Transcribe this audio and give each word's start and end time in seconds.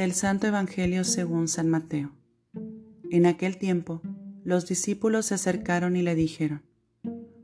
Del 0.00 0.14
Santo 0.14 0.46
Evangelio 0.46 1.04
según 1.04 1.46
San 1.46 1.68
Mateo. 1.68 2.12
En 3.10 3.26
aquel 3.26 3.58
tiempo, 3.58 4.00
los 4.44 4.66
discípulos 4.66 5.26
se 5.26 5.34
acercaron 5.34 5.94
y 5.94 6.00
le 6.00 6.14
dijeron, 6.14 6.62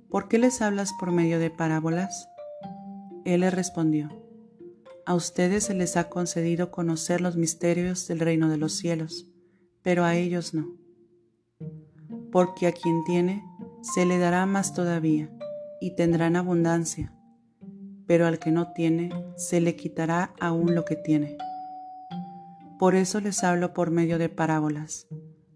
¿Por 0.09 0.27
qué 0.29 0.38
les 0.38 0.62
hablas 0.62 0.95
por 0.98 1.12
medio 1.12 1.38
de 1.38 1.50
parábolas? 1.50 2.30
Él 3.27 3.42
les 3.42 3.53
respondió, 3.53 4.09
A 5.05 5.14
ustedes 5.14 5.64
se 5.64 5.74
les 5.74 5.98
ha 5.98 6.09
concedido 6.09 6.70
conocer 6.70 7.20
los 7.20 7.37
misterios 7.37 8.09
del 8.09 8.20
reino 8.20 8.48
de 8.48 8.57
los 8.57 8.73
cielos, 8.73 9.27
pero 9.82 10.04
a 10.04 10.14
ellos 10.16 10.54
no. 10.54 10.79
Porque 12.32 12.68
a 12.68 12.73
quien 12.73 13.04
tiene, 13.04 13.45
se 13.82 14.07
le 14.07 14.16
dará 14.16 14.46
más 14.46 14.73
todavía, 14.73 15.30
y 15.79 15.95
tendrán 15.95 16.36
abundancia, 16.36 17.12
pero 18.07 18.27
al 18.27 18.38
que 18.38 18.50
no 18.50 18.73
tiene, 18.73 19.11
se 19.36 19.60
le 19.60 19.77
quitará 19.77 20.32
aún 20.41 20.74
lo 20.74 20.87
que 20.87 20.96
tiene. 20.96 21.37
Por 22.79 22.95
eso 22.95 23.21
les 23.21 23.43
hablo 23.43 23.73
por 23.73 23.91
medio 23.91 24.19
de 24.19 24.29
parábolas, 24.29 25.09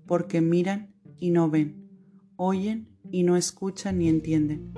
porque 0.06 0.40
miran 0.40 0.94
y 1.18 1.32
no 1.32 1.50
ven, 1.50 1.86
oyen 2.36 2.88
y 3.10 3.24
no 3.24 3.36
escuchan 3.36 3.98
ni 3.98 4.08
entienden. 4.08 4.72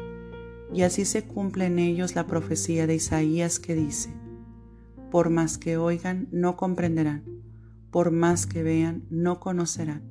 Y 0.75 0.83
así 0.83 1.05
se 1.05 1.25
cumple 1.25 1.67
en 1.67 1.79
ellos 1.79 2.17
la 2.17 2.27
profecía 2.27 2.89
de 2.89 2.97
Isaías 2.97 3.61
que 3.61 3.77
dice, 3.77 4.13
por 5.13 5.31
más 5.31 5.57
que 5.57 5.77
oigan, 5.77 6.29
no 6.33 6.57
comprenderán, 6.57 7.23
por 7.93 8.11
más 8.11 8.47
que 8.47 8.65
vean, 8.65 9.05
no 9.09 9.39
conocerán, 9.39 10.03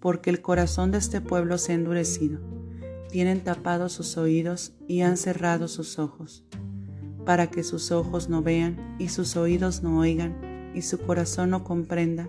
porque 0.00 0.30
el 0.30 0.40
corazón 0.40 0.90
de 0.90 0.98
este 0.98 1.20
pueblo 1.20 1.58
se 1.58 1.72
ha 1.72 1.74
endurecido, 1.74 2.40
tienen 3.10 3.44
tapados 3.44 3.92
sus 3.92 4.16
oídos 4.16 4.74
y 4.86 5.02
han 5.02 5.18
cerrado 5.18 5.68
sus 5.68 5.98
ojos, 5.98 6.46
para 7.26 7.48
que 7.48 7.62
sus 7.62 7.92
ojos 7.92 8.30
no 8.30 8.40
vean 8.42 8.96
y 8.98 9.08
sus 9.08 9.36
oídos 9.36 9.82
no 9.82 9.98
oigan 9.98 10.47
y 10.78 10.82
su 10.82 10.98
corazón 10.98 11.50
no 11.50 11.64
comprenda 11.64 12.28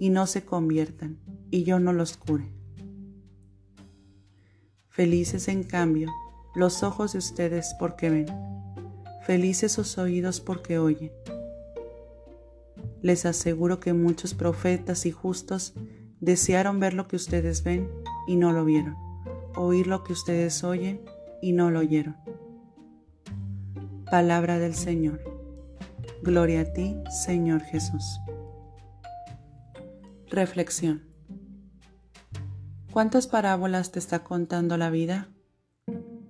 y 0.00 0.08
no 0.08 0.26
se 0.26 0.44
conviertan 0.44 1.18
y 1.50 1.64
yo 1.64 1.78
no 1.78 1.92
los 1.92 2.16
cure. 2.16 2.50
Felices 4.88 5.48
en 5.48 5.62
cambio 5.62 6.10
los 6.54 6.82
ojos 6.82 7.12
de 7.12 7.18
ustedes 7.18 7.74
porque 7.78 8.10
ven, 8.10 8.26
felices 9.26 9.72
sus 9.72 9.98
oídos 9.98 10.40
porque 10.40 10.78
oyen. 10.78 11.12
Les 13.02 13.26
aseguro 13.26 13.80
que 13.80 13.92
muchos 13.92 14.32
profetas 14.32 15.06
y 15.06 15.12
justos 15.12 15.74
desearon 16.20 16.80
ver 16.80 16.94
lo 16.94 17.06
que 17.06 17.16
ustedes 17.16 17.62
ven 17.64 17.90
y 18.26 18.36
no 18.36 18.52
lo 18.52 18.64
vieron, 18.64 18.96
oír 19.56 19.86
lo 19.86 20.04
que 20.04 20.14
ustedes 20.14 20.64
oyen 20.64 21.02
y 21.42 21.52
no 21.52 21.70
lo 21.70 21.80
oyeron. 21.80 22.16
Palabra 24.10 24.58
del 24.58 24.74
Señor. 24.74 25.31
Gloria 26.24 26.60
a 26.60 26.64
ti, 26.72 26.94
Señor 27.10 27.62
Jesús. 27.62 28.20
Reflexión. 30.30 31.02
¿Cuántas 32.92 33.26
parábolas 33.26 33.90
te 33.90 33.98
está 33.98 34.22
contando 34.22 34.76
la 34.76 34.88
vida? 34.88 35.26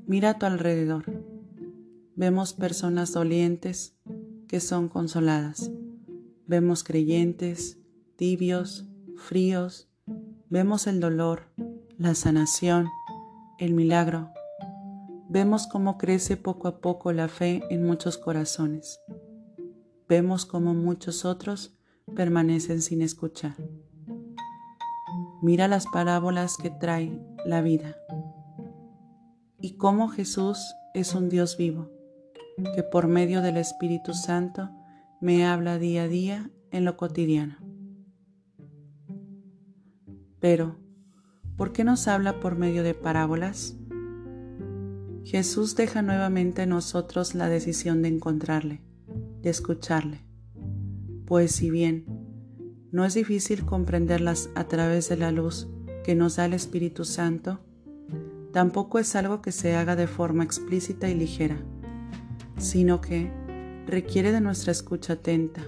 Mira 0.07 0.31
a 0.31 0.39
tu 0.39 0.47
alrededor. 0.47 1.05
Vemos 2.17 2.55
personas 2.55 3.13
dolientes 3.13 3.95
que 4.49 4.61
son 4.61 4.89
consoladas. 4.89 5.71
Vemos 6.47 6.85
creyentes, 6.85 7.77
tibios, 8.17 8.89
fríos. 9.17 9.91
Vemos 10.49 10.87
el 10.87 11.01
dolor, 11.01 11.53
la 11.99 12.15
sanación, 12.15 12.89
el 13.59 13.75
milagro. 13.75 14.31
Vemos 15.29 15.67
cómo 15.67 15.99
crece 15.99 16.39
poco 16.39 16.67
a 16.67 16.81
poco 16.81 17.13
la 17.13 17.29
fe 17.29 17.63
en 17.69 17.85
muchos 17.85 18.17
corazones 18.17 18.99
vemos 20.13 20.45
como 20.45 20.75
muchos 20.75 21.25
otros 21.25 21.75
permanecen 22.15 22.83
sin 22.83 23.01
escuchar. 23.01 23.55
Mira 25.41 25.69
las 25.69 25.87
parábolas 25.87 26.59
que 26.59 26.69
trae 26.69 27.19
la 27.47 27.63
vida 27.63 27.97
y 29.59 29.79
cómo 29.79 30.09
Jesús 30.09 30.59
es 30.93 31.15
un 31.15 31.31
Dios 31.31 31.57
vivo, 31.57 31.89
que 32.75 32.83
por 32.83 33.09
medio 33.09 33.41
del 33.41 33.57
Espíritu 33.57 34.13
Santo 34.13 34.69
me 35.23 35.47
habla 35.47 35.79
día 35.79 36.03
a 36.03 36.09
día 36.09 36.51
en 36.73 36.85
lo 36.85 36.99
cotidiano. 36.99 37.57
Pero, 40.41 40.77
¿por 41.57 41.73
qué 41.73 41.85
nos 41.85 42.07
habla 42.07 42.39
por 42.39 42.55
medio 42.55 42.83
de 42.83 42.93
parábolas? 42.93 43.79
Jesús 45.25 45.75
deja 45.75 46.03
nuevamente 46.03 46.61
a 46.61 46.67
nosotros 46.67 47.35
la 47.35 47.49
decisión 47.49 48.03
de 48.03 48.09
encontrarle 48.09 48.92
de 49.43 49.51
escucharle, 49.51 50.21
pues 51.27 51.53
si 51.53 51.71
bien 51.71 52.07
no 52.93 53.05
es 53.05 53.15
difícil 53.15 53.65
comprenderlas 53.65 54.51
a 54.55 54.65
través 54.65 55.09
de 55.09 55.17
la 55.17 55.33
luz 55.33 55.69
que 56.05 56.15
nos 56.15 56.37
da 56.37 56.45
el 56.45 56.53
Espíritu 56.53 57.05
Santo, 57.05 57.61
tampoco 58.53 58.99
es 58.99 59.17
algo 59.17 59.41
que 59.41 59.51
se 59.51 59.75
haga 59.75 59.97
de 59.97 60.07
forma 60.07 60.45
explícita 60.45 61.09
y 61.09 61.15
ligera, 61.15 61.57
sino 62.59 63.01
que 63.01 63.33
requiere 63.87 64.31
de 64.31 64.41
nuestra 64.41 64.73
escucha 64.73 65.15
atenta, 65.15 65.65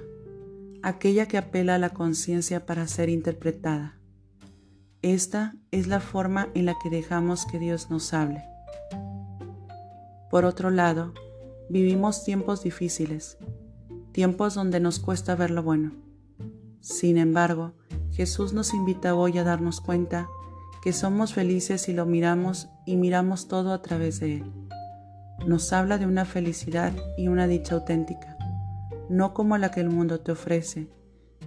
aquella 0.82 1.26
que 1.26 1.38
apela 1.38 1.76
a 1.76 1.78
la 1.78 1.90
conciencia 1.90 2.66
para 2.66 2.86
ser 2.86 3.08
interpretada. 3.08 3.98
Esta 5.00 5.54
es 5.70 5.86
la 5.86 6.00
forma 6.00 6.48
en 6.54 6.66
la 6.66 6.74
que 6.82 6.90
dejamos 6.90 7.46
que 7.46 7.58
Dios 7.58 7.90
nos 7.90 8.12
hable. 8.12 8.42
Por 10.30 10.44
otro 10.44 10.70
lado, 10.70 11.14
vivimos 11.70 12.24
tiempos 12.24 12.62
difíciles 12.62 13.38
tiempos 14.14 14.54
donde 14.54 14.78
nos 14.78 15.00
cuesta 15.00 15.34
ver 15.34 15.50
lo 15.50 15.64
bueno. 15.64 15.90
Sin 16.80 17.18
embargo, 17.18 17.72
Jesús 18.12 18.52
nos 18.52 18.72
invita 18.72 19.16
hoy 19.16 19.38
a 19.38 19.42
darnos 19.44 19.80
cuenta 19.80 20.28
que 20.84 20.92
somos 20.92 21.34
felices 21.34 21.82
si 21.82 21.92
lo 21.92 22.06
miramos 22.06 22.68
y 22.86 22.94
miramos 22.94 23.48
todo 23.48 23.72
a 23.72 23.82
través 23.82 24.20
de 24.20 24.36
Él. 24.36 24.44
Nos 25.48 25.72
habla 25.72 25.98
de 25.98 26.06
una 26.06 26.24
felicidad 26.24 26.92
y 27.18 27.26
una 27.26 27.48
dicha 27.48 27.74
auténtica, 27.74 28.38
no 29.08 29.34
como 29.34 29.58
la 29.58 29.72
que 29.72 29.80
el 29.80 29.90
mundo 29.90 30.20
te 30.20 30.30
ofrece, 30.30 30.88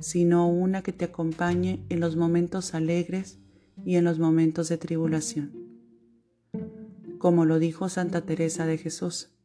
sino 0.01 0.49
una 0.49 0.81
que 0.81 0.91
te 0.91 1.05
acompañe 1.05 1.85
en 1.87 2.01
los 2.01 2.17
momentos 2.17 2.73
alegres 2.73 3.39
y 3.85 3.95
en 3.95 4.03
los 4.03 4.19
momentos 4.19 4.67
de 4.67 4.77
tribulación. 4.77 5.53
Como 7.17 7.45
lo 7.45 7.59
dijo 7.59 7.87
Santa 7.87 8.25
Teresa 8.25 8.65
de 8.65 8.77
Jesús, 8.77 9.36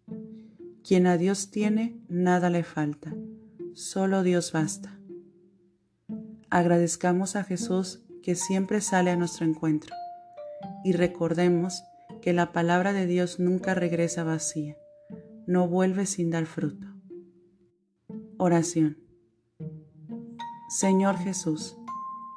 quien 0.87 1.06
a 1.06 1.16
Dios 1.16 1.50
tiene, 1.50 2.00
nada 2.09 2.50
le 2.50 2.65
falta, 2.65 3.15
solo 3.75 4.22
Dios 4.22 4.53
basta. 4.53 4.98
Agradezcamos 6.50 7.37
a 7.37 7.44
Jesús 7.44 8.04
que 8.22 8.34
siempre 8.34 8.81
sale 8.81 9.10
a 9.10 9.16
nuestro 9.16 9.47
encuentro 9.47 9.94
y 10.84 10.93
recordemos 10.93 11.82
que 12.20 12.32
la 12.32 12.53
palabra 12.53 12.93
de 12.93 13.06
Dios 13.06 13.41
nunca 13.41 13.75
regresa 13.75 14.25
vacía, 14.25 14.76
no 15.47 15.69
vuelve 15.69 16.06
sin 16.06 16.31
dar 16.31 16.47
fruto. 16.47 16.87
Oración. 18.38 18.99
Señor 20.69 21.16
Jesús, 21.19 21.76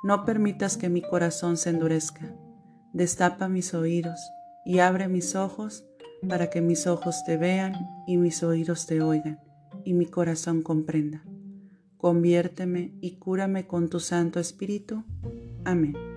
no 0.04 0.26
permitas 0.26 0.78
que 0.78 0.90
mi 0.90 1.02
corazón 1.02 1.58
se 1.58 1.72
endurezca, 1.72 2.36
destapa 2.94 3.48
mis 3.48 3.74
oídos 3.74 4.20
y 4.66 4.80
abre 4.80 5.08
mis 5.08 5.36
ojos 5.36 5.86
para 6.28 6.50
que 6.50 6.62
mis 6.62 6.88
ojos 6.88 7.24
te 7.26 7.38
vean 7.38 7.74
y 8.08 8.18
mis 8.18 8.44
oídos 8.44 8.86
te 8.86 9.02
oigan 9.02 9.40
y 9.84 9.94
mi 9.94 10.06
corazón 10.06 10.62
comprenda. 10.62 11.24
Conviérteme 11.98 12.94
y 13.02 13.18
cúrame 13.18 13.68
con 13.68 13.90
tu 13.90 14.00
Santo 14.00 14.40
Espíritu. 14.40 15.04
Amén. 15.64 16.15